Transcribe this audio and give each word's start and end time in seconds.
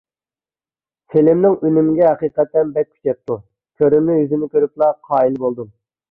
فىلىمنىڭ 1.15 1.57
ئۈنۈمىگە 1.67 2.07
ھەقىقەتەن 2.07 2.71
بەك 2.77 2.87
كۈچەپتۇ، 2.93 3.37
كۆرۈنمە 3.83 4.15
يۈزىنى 4.21 4.49
كۆرۈپلا 4.55 4.89
قايىل 5.11 5.37
بولدۇم. 5.45 5.69